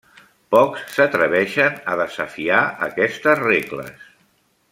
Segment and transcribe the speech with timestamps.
[0.53, 4.13] Pocs s'atreveixen a desafiar aquestes regles.